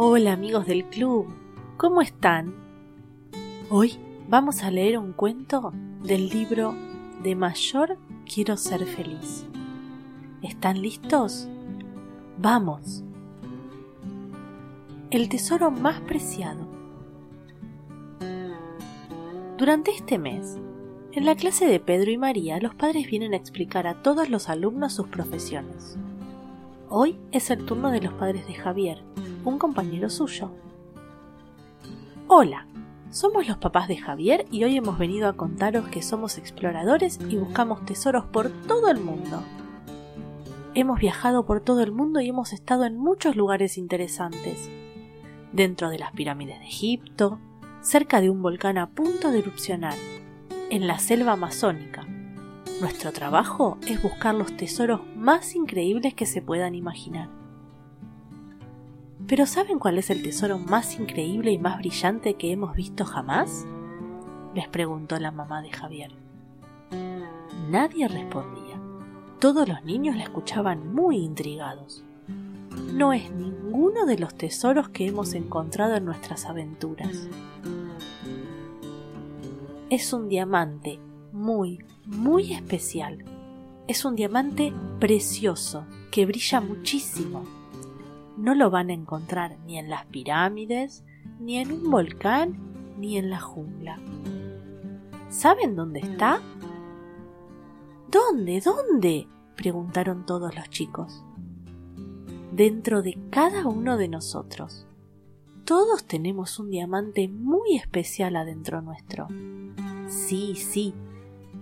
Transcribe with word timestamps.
Hola 0.00 0.34
amigos 0.34 0.64
del 0.64 0.84
club, 0.84 1.26
¿cómo 1.76 2.02
están? 2.02 2.54
Hoy 3.68 3.98
vamos 4.28 4.62
a 4.62 4.70
leer 4.70 4.96
un 4.96 5.12
cuento 5.12 5.72
del 6.04 6.28
libro 6.28 6.72
De 7.24 7.34
mayor 7.34 7.98
quiero 8.32 8.56
ser 8.56 8.86
feliz. 8.86 9.44
¿Están 10.40 10.80
listos? 10.82 11.48
Vamos. 12.38 13.02
El 15.10 15.28
tesoro 15.28 15.72
más 15.72 16.00
preciado. 16.02 16.64
Durante 19.56 19.90
este 19.90 20.16
mes, 20.16 20.58
en 21.10 21.26
la 21.26 21.34
clase 21.34 21.66
de 21.66 21.80
Pedro 21.80 22.12
y 22.12 22.18
María, 22.18 22.60
los 22.60 22.76
padres 22.76 23.10
vienen 23.10 23.34
a 23.34 23.36
explicar 23.36 23.88
a 23.88 24.00
todos 24.00 24.28
los 24.28 24.48
alumnos 24.48 24.92
sus 24.92 25.08
profesiones. 25.08 25.98
Hoy 26.90 27.20
es 27.32 27.50
el 27.50 27.66
turno 27.66 27.90
de 27.90 28.00
los 28.00 28.14
padres 28.14 28.46
de 28.46 28.54
Javier, 28.54 29.04
un 29.44 29.58
compañero 29.58 30.08
suyo. 30.08 30.50
Hola, 32.28 32.66
somos 33.10 33.46
los 33.46 33.58
papás 33.58 33.88
de 33.88 33.98
Javier 33.98 34.46
y 34.50 34.64
hoy 34.64 34.78
hemos 34.78 34.96
venido 34.96 35.28
a 35.28 35.34
contaros 35.34 35.86
que 35.88 36.00
somos 36.00 36.38
exploradores 36.38 37.18
y 37.28 37.36
buscamos 37.36 37.84
tesoros 37.84 38.24
por 38.24 38.48
todo 38.66 38.88
el 38.88 39.00
mundo. 39.00 39.42
Hemos 40.72 40.98
viajado 40.98 41.44
por 41.44 41.60
todo 41.60 41.82
el 41.82 41.92
mundo 41.92 42.22
y 42.22 42.30
hemos 42.30 42.54
estado 42.54 42.86
en 42.86 42.96
muchos 42.96 43.36
lugares 43.36 43.76
interesantes. 43.76 44.70
Dentro 45.52 45.90
de 45.90 45.98
las 45.98 46.12
pirámides 46.12 46.58
de 46.58 46.68
Egipto, 46.68 47.38
cerca 47.82 48.22
de 48.22 48.30
un 48.30 48.40
volcán 48.40 48.78
a 48.78 48.88
punto 48.88 49.30
de 49.30 49.40
erupcionar, 49.40 49.96
en 50.70 50.86
la 50.86 50.98
selva 50.98 51.32
amazónica. 51.32 52.06
Nuestro 52.80 53.12
trabajo 53.12 53.76
es 53.86 54.00
buscar 54.02 54.34
los 54.34 54.56
tesoros 54.56 55.00
más 55.16 55.54
increíbles 55.54 56.14
que 56.14 56.26
se 56.26 56.42
puedan 56.42 56.74
imaginar. 56.74 57.28
¿Pero 59.26 59.46
saben 59.46 59.78
cuál 59.78 59.98
es 59.98 60.10
el 60.10 60.22
tesoro 60.22 60.58
más 60.58 60.98
increíble 60.98 61.50
y 61.50 61.58
más 61.58 61.78
brillante 61.78 62.34
que 62.34 62.52
hemos 62.52 62.74
visto 62.74 63.04
jamás? 63.04 63.66
les 64.54 64.68
preguntó 64.68 65.18
la 65.18 65.30
mamá 65.30 65.60
de 65.60 65.70
Javier. 65.70 66.12
Nadie 67.68 68.08
respondía. 68.08 68.80
Todos 69.40 69.68
los 69.68 69.84
niños 69.84 70.16
la 70.16 70.22
escuchaban 70.24 70.94
muy 70.94 71.18
intrigados. 71.18 72.04
No 72.92 73.12
es 73.12 73.30
ninguno 73.30 74.06
de 74.06 74.18
los 74.18 74.34
tesoros 74.34 74.88
que 74.88 75.06
hemos 75.06 75.34
encontrado 75.34 75.96
en 75.96 76.04
nuestras 76.04 76.46
aventuras 76.46 77.28
es 79.90 80.12
un 80.12 80.28
diamante 80.28 80.98
muy, 81.38 81.78
muy 82.04 82.52
especial. 82.52 83.24
Es 83.86 84.04
un 84.04 84.16
diamante 84.16 84.72
precioso 84.98 85.86
que 86.10 86.26
brilla 86.26 86.60
muchísimo. 86.60 87.44
No 88.36 88.54
lo 88.54 88.70
van 88.70 88.90
a 88.90 88.94
encontrar 88.94 89.56
ni 89.66 89.78
en 89.78 89.88
las 89.88 90.04
pirámides, 90.06 91.04
ni 91.40 91.58
en 91.58 91.72
un 91.72 91.90
volcán, 91.90 92.58
ni 92.98 93.16
en 93.16 93.30
la 93.30 93.40
jungla. 93.40 93.98
¿Saben 95.30 95.76
dónde 95.76 96.00
está? 96.00 96.40
¿Dónde? 98.10 98.60
¿Dónde? 98.60 99.28
preguntaron 99.56 100.24
todos 100.24 100.54
los 100.54 100.70
chicos. 100.70 101.24
Dentro 102.52 103.02
de 103.02 103.18
cada 103.30 103.66
uno 103.66 103.96
de 103.96 104.08
nosotros. 104.08 104.86
Todos 105.64 106.04
tenemos 106.04 106.58
un 106.58 106.70
diamante 106.70 107.28
muy 107.28 107.76
especial 107.76 108.36
adentro 108.36 108.80
nuestro. 108.80 109.28
Sí, 110.08 110.54
sí, 110.54 110.94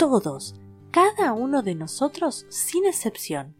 todos, 0.00 0.54
cada 0.92 1.34
uno 1.34 1.60
de 1.60 1.74
nosotros 1.74 2.46
sin 2.48 2.86
excepción. 2.86 3.54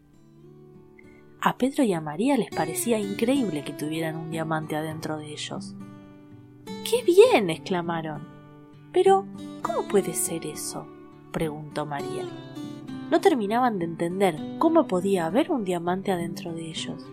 A 1.39 1.59
Pedro 1.59 1.85
y 1.85 1.93
a 1.93 2.01
María 2.01 2.39
les 2.39 2.49
parecía 2.49 2.99
increíble 2.99 3.63
que 3.63 3.75
tuvieran 3.75 4.17
un 4.17 4.31
diamante 4.31 4.75
adentro 4.75 5.19
de 5.19 5.33
ellos. 5.33 5.75
¡Qué 6.65 7.03
bien! 7.05 7.51
exclamaron. 7.51 8.27
Pero, 8.91 9.27
¿cómo 9.61 9.87
puede 9.87 10.15
ser 10.15 10.47
eso? 10.47 10.87
preguntó 11.31 11.85
María. 11.85 12.25
No 13.11 13.21
terminaban 13.21 13.79
de 13.79 13.85
entender 13.85 14.41
cómo 14.59 14.87
podía 14.87 15.27
haber 15.27 15.53
un 15.53 15.67
diamante 15.67 16.11
adentro 16.11 16.55
de 16.55 16.71
ellos. 16.71 17.05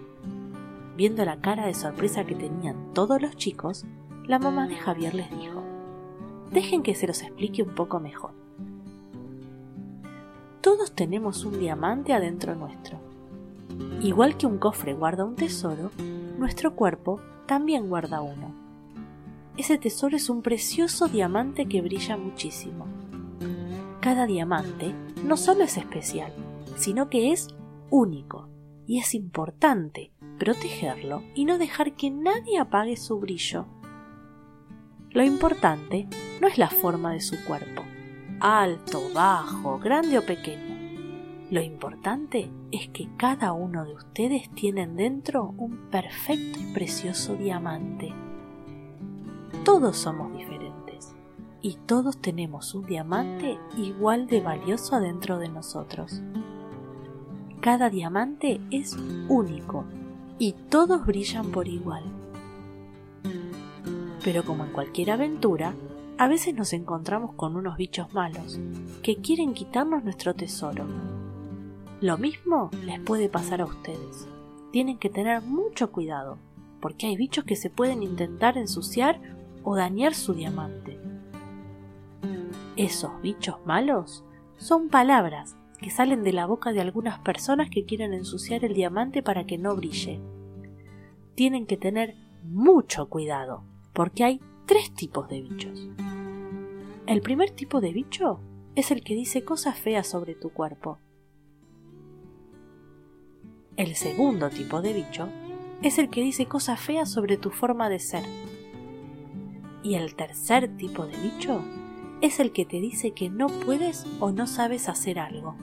Viendo 0.96 1.26
la 1.26 1.42
cara 1.42 1.66
de 1.66 1.74
sorpresa 1.74 2.24
que 2.24 2.36
tenían 2.36 2.94
todos 2.94 3.22
los 3.22 3.36
chicos, 3.36 3.84
la 4.26 4.40
mamá 4.40 4.70
de 4.70 4.78
Javier 4.78 5.14
les 5.14 5.30
dijo, 5.38 5.66
Dejen 6.50 6.82
que 6.82 6.96
se 6.96 7.08
los 7.08 7.22
explique 7.24 7.62
un 7.62 7.76
poco 7.76 8.00
mejor. 8.00 8.47
Todos 10.68 10.92
tenemos 10.92 11.46
un 11.46 11.62
diamante 11.62 12.12
adentro 12.12 12.54
nuestro. 12.54 13.00
Igual 14.02 14.36
que 14.36 14.48
un 14.48 14.58
cofre 14.58 14.94
guarda 14.94 15.24
un 15.24 15.38
tesoro, 15.38 15.92
nuestro 16.38 16.76
cuerpo 16.76 17.22
también 17.46 17.88
guarda 17.88 18.20
uno. 18.20 18.54
Ese 19.56 19.78
tesoro 19.78 20.18
es 20.18 20.30
un 20.30 20.42
precioso 20.42 21.08
diamante 21.08 21.68
que 21.68 21.82
brilla 21.82 22.18
muchísimo. 22.18 22.86
Cada 24.02 24.26
diamante 24.26 24.94
no 25.24 25.38
solo 25.38 25.64
es 25.64 25.78
especial, 25.78 26.34
sino 26.76 27.10
que 27.10 27.32
es 27.32 27.48
único 27.90 28.50
y 28.86 29.00
es 29.00 29.16
importante 29.16 30.12
protegerlo 30.38 31.24
y 31.34 31.46
no 31.46 31.58
dejar 31.60 31.94
que 31.94 32.12
nadie 32.12 32.60
apague 32.60 32.98
su 32.98 33.18
brillo. 33.22 33.68
Lo 35.12 35.24
importante 35.24 36.10
no 36.42 36.48
es 36.50 36.58
la 36.58 36.70
forma 36.70 37.14
de 37.14 37.22
su 37.22 37.42
cuerpo, 37.46 37.84
alto, 38.40 39.02
bajo, 39.14 39.80
grande 39.80 40.18
o 40.18 40.26
pequeño. 40.26 40.78
Lo 41.50 41.62
importante 41.62 42.52
es 42.72 42.90
que 42.90 43.08
cada 43.18 43.54
uno 43.54 43.86
de 43.86 43.94
ustedes 43.94 44.50
tienen 44.54 44.96
dentro 44.96 45.54
un 45.58 45.90
perfecto 45.90 46.60
y 46.60 46.74
precioso 46.74 47.36
diamante. 47.36 48.14
Todos 49.64 49.98
somos 49.98 50.34
diferentes 50.34 51.16
y 51.62 51.76
todos 51.86 52.18
tenemos 52.18 52.76
un 52.76 52.86
diamante 52.86 53.58
igual 53.78 54.28
de 54.28 54.42
valioso 54.42 54.96
adentro 54.96 55.40
de 55.40 55.50
nosotros. 55.50 56.22
Cada 57.62 57.90
diamante 57.90 58.60
es 58.70 58.98
único 59.30 59.86
y 60.38 60.54
todos 60.70 61.06
brillan 61.06 61.52
por 61.52 61.68
igual. 61.68 62.04
Pero 64.24 64.44
como 64.44 64.66
en 64.66 64.72
cualquier 64.72 65.12
aventura, 65.12 65.74
a 66.20 66.28
veces 66.28 66.56
nos 66.56 66.74
encontramos 66.74 67.34
con 67.34 67.56
unos 67.56 67.78
bichos 67.78 68.14
malos 68.14 68.60
que 69.04 69.18
quieren 69.18 69.54
quitarnos 69.54 70.04
nuestro 70.04 70.34
tesoro. 70.34 70.86
Lo 72.02 72.18
mismo 72.18 72.72
les 72.84 73.00
puede 73.00 73.30
pasar 73.30 73.62
a 73.62 73.66
ustedes. 73.66 74.28
Tienen 74.72 74.98
que 74.98 75.10
tener 75.10 75.42
mucho 75.44 75.92
cuidado, 75.92 76.40
porque 76.82 77.06
hay 77.06 77.16
bichos 77.16 77.44
que 77.46 77.56
se 77.56 77.70
pueden 77.70 78.02
intentar 78.02 78.58
ensuciar 78.58 79.20
o 79.64 79.76
dañar 79.76 80.16
su 80.16 80.34
diamante. 80.34 81.00
Esos 82.76 83.22
bichos 83.22 83.58
malos 83.66 84.24
son 84.58 84.90
palabras 84.90 85.56
que 85.80 85.92
salen 85.92 86.24
de 86.24 86.34
la 86.34 86.48
boca 86.48 86.74
de 86.74 86.82
algunas 86.82 87.20
personas 87.20 87.70
que 87.70 87.86
quieren 87.86 88.14
ensuciar 88.14 88.66
el 88.66 88.74
diamante 88.74 89.22
para 89.22 89.46
que 89.46 89.60
no 89.60 89.76
brille. 89.76 90.20
Tienen 91.36 91.68
que 91.68 91.78
tener 91.78 92.16
mucho 92.44 93.08
cuidado, 93.08 93.64
porque 93.94 94.24
hay 94.24 94.42
tres 94.68 94.94
tipos 94.94 95.30
de 95.30 95.42
bichos. 95.42 95.88
El 97.06 97.22
primer 97.22 97.52
tipo 97.52 97.80
de 97.80 97.94
bicho 97.94 98.42
es 98.76 98.92
el 98.92 99.02
que 99.02 99.16
dice 99.16 99.46
cosas 99.46 99.80
feas 99.80 100.06
sobre 100.06 100.36
tu 100.36 100.50
cuerpo. 100.50 101.00
El 103.78 103.96
segundo 103.96 104.50
tipo 104.50 104.82
de 104.82 104.92
bicho 104.92 105.30
es 105.82 105.98
el 106.00 106.10
que 106.10 106.22
dice 106.22 106.48
cosas 106.48 106.82
feas 106.82 107.10
sobre 107.10 107.38
tu 107.38 107.50
forma 107.50 107.88
de 107.88 108.00
ser. 108.00 108.26
Y 109.84 109.96
el 109.96 110.16
tercer 110.16 110.76
tipo 110.76 111.06
de 111.06 111.16
bicho 111.16 111.62
es 112.20 112.42
el 112.42 112.52
que 112.52 112.66
te 112.66 112.82
dice 112.82 113.12
que 113.12 113.30
no 113.30 113.48
puedes 113.48 114.06
o 114.20 114.32
no 114.32 114.48
sabes 114.48 114.90
hacer 114.90 115.18
algo. 115.18 115.56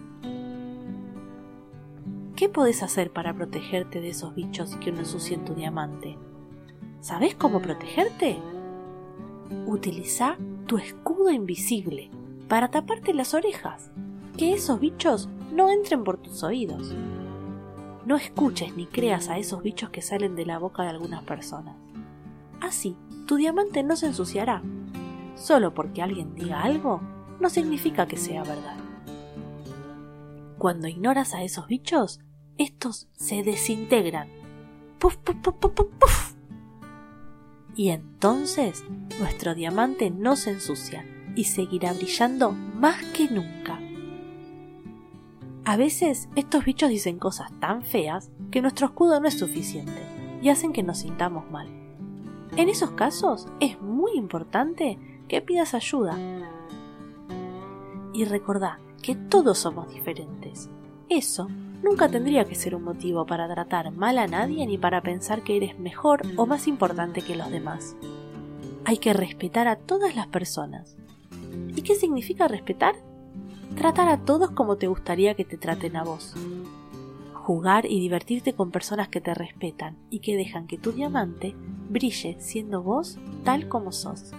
¿Qué 2.37 2.49
puedes 2.49 2.83
hacer 2.83 3.13
para 3.13 3.35
protegerte 3.35 4.01
de 4.01 4.09
esos 4.09 4.35
bichos 4.35 4.77
que 4.77 4.93
no 4.93 5.01
ensucien 5.01 5.45
tu 5.45 5.55
diamante? 5.55 6.17
¿Sabes 7.01 7.35
cómo 7.35 7.61
protegerte? 7.61 8.39
Utiliza 9.67 10.37
tu 10.67 10.79
escudo 10.79 11.31
invisible 11.31 12.11
para 12.49 12.71
taparte 12.71 13.13
las 13.15 13.35
orejas, 13.35 13.91
que 14.37 14.53
esos 14.53 14.81
bichos 14.81 15.29
no 15.53 15.71
entren 15.71 16.05
por 16.05 16.19
tus 16.19 16.43
oídos. 16.43 16.95
No 18.07 18.17
escuches 18.17 18.77
ni 18.77 18.87
creas 18.87 19.29
a 19.29 19.39
esos 19.39 19.63
bichos 19.63 19.91
que 19.91 20.03
salen 20.03 20.37
de 20.37 20.47
la 20.47 20.59
boca 20.59 20.83
de 20.83 20.91
algunas 20.91 21.23
personas. 21.23 21.77
Así, 22.61 22.97
tu 23.27 23.37
diamante 23.37 23.83
no 23.83 23.97
se 23.97 24.07
ensuciará. 24.07 24.63
Solo 25.37 25.75
porque 25.75 26.03
alguien 26.03 26.35
diga 26.35 26.63
algo, 26.63 27.01
no 27.41 27.49
significa 27.49 28.07
que 28.07 28.17
sea 28.17 28.43
verdad. 28.43 28.77
Cuando 30.59 30.89
ignoras 30.89 31.35
a 31.35 31.43
esos 31.43 31.67
bichos, 31.67 32.21
estos 32.59 33.09
se 33.15 33.43
desintegran. 33.43 34.29
Puf, 34.99 35.17
puf, 35.17 35.37
puf, 35.37 35.57
puf, 35.57 35.89
puf 35.99 36.34
y 37.77 37.91
entonces 37.91 38.85
nuestro 39.19 39.55
diamante 39.55 40.11
no 40.11 40.37
se 40.37 40.51
ensucia 40.51 41.05
y 41.35 41.45
seguirá 41.45 41.93
brillando 41.93 42.53
más 42.53 43.03
que 43.13 43.29
nunca. 43.29 43.81
A 45.65 45.77
veces 45.77 46.29
estos 46.37 46.65
bichos 46.65 46.91
dicen 46.91 47.19
cosas 47.19 47.51
tan 47.59 47.83
feas 47.83 48.31
que 48.51 48.63
nuestro 48.63 48.87
escudo 48.87 49.19
no 49.21 49.29
es 49.29 49.39
suficiente 49.39 50.03
y 50.43 50.51
hacen 50.51 50.73
que 50.73 50.83
nos 50.83 50.99
sintamos 50.99 51.51
mal. 51.51 51.69
En 52.57 52.69
esos 52.69 52.93
casos 52.93 53.49
es 53.61 53.81
muy 53.81 54.13
importante 54.15 54.99
que 55.27 55.41
pidas 55.41 55.75
ayuda. 55.75 56.17
Y 58.13 58.27
recordá 58.27 58.79
que 59.03 59.17
todos 59.17 59.59
somos 59.59 59.93
diferentes. 59.93 60.69
Eso 61.09 61.49
nunca 61.85 62.09
tendría 62.09 62.47
que 62.47 62.55
ser 62.55 62.75
un 62.75 62.83
motivo 62.83 63.27
para 63.27 63.47
tratar 63.47 63.93
mal 63.93 64.19
a 64.19 64.27
nadie 64.27 64.67
ni 64.67 64.79
para 64.79 65.03
pensar 65.03 65.43
que 65.43 65.57
eres 65.57 65.79
mejor 65.79 66.23
o 66.37 66.47
más 66.47 66.67
importante 66.67 67.21
que 67.21 67.37
los 67.37 67.51
demás. 67.51 67.95
Hay 68.87 68.97
que 68.99 69.13
respetar 69.13 69.69
a 69.69 69.77
todas 69.77 70.17
las 70.17 70.27
personas. 70.27 70.97
¿Y 71.77 71.83
qué 71.83 71.95
significa 71.95 72.49
respetar? 72.49 72.97
Tratar 73.77 74.09
a 74.09 74.25
todos 74.25 74.51
como 74.51 74.77
te 74.77 74.87
gustaría 74.87 75.35
que 75.35 75.45
te 75.45 75.59
traten 75.59 75.97
a 75.97 76.05
vos. 76.05 76.35
Jugar 77.35 77.85
y 77.85 78.01
divertirte 78.01 78.55
con 78.55 78.71
personas 78.71 79.09
que 79.09 79.21
te 79.21 79.35
respetan 79.35 79.97
y 80.09 80.21
que 80.21 80.37
dejan 80.37 80.67
que 80.67 80.79
tu 80.79 80.93
diamante 80.93 81.55
brille 81.91 82.37
siendo 82.41 82.83
vos 82.83 83.19
tal 83.45 83.69
como 83.69 83.93
sos. 83.93 84.33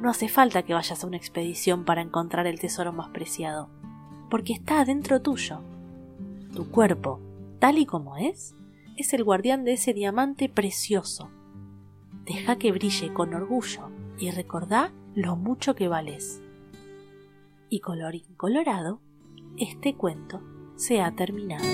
No 0.00 0.10
hace 0.10 0.28
falta 0.28 0.62
que 0.62 0.74
vayas 0.74 1.02
a 1.02 1.06
una 1.06 1.16
expedición 1.16 1.84
para 1.84 2.00
encontrar 2.00 2.46
el 2.46 2.60
tesoro 2.60 2.92
más 2.92 3.08
preciado, 3.10 3.68
porque 4.30 4.52
está 4.52 4.80
adentro 4.80 5.20
tuyo. 5.22 5.60
Tu 6.54 6.70
cuerpo, 6.70 7.20
tal 7.58 7.78
y 7.78 7.86
como 7.86 8.16
es, 8.16 8.54
es 8.96 9.12
el 9.12 9.24
guardián 9.24 9.64
de 9.64 9.74
ese 9.74 9.94
diamante 9.94 10.48
precioso. 10.48 11.30
Deja 12.24 12.56
que 12.56 12.72
brille 12.72 13.12
con 13.12 13.32
orgullo 13.34 13.90
y 14.18 14.30
recordá 14.30 14.92
lo 15.14 15.36
mucho 15.36 15.74
que 15.74 15.88
vales. 15.88 16.42
Y 17.70 17.80
colorín 17.80 18.34
colorado, 18.36 19.00
este 19.56 19.94
cuento 19.94 20.42
se 20.76 21.00
ha 21.00 21.14
terminado. 21.14 21.64